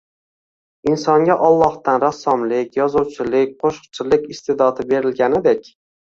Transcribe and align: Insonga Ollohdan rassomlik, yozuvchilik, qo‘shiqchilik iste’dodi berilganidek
Insonga 0.91 1.33
Ollohdan 1.49 1.99
rassomlik, 2.03 2.71
yozuvchilik, 2.79 3.51
qo‘shiqchilik 3.65 4.25
iste’dodi 4.37 4.87
berilganidek 4.95 5.69